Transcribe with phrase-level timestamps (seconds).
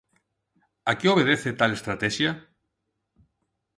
[0.89, 2.31] A que obedece tal estratexia?